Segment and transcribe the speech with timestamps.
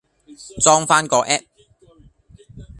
[0.59, 1.45] 裝返個 app